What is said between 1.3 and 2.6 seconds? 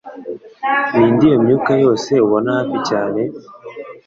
myuka yose ubona